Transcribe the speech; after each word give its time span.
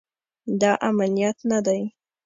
دا 0.61 0.71
امنیت 0.89 1.37
نه 1.51 1.59
دی 1.65 1.81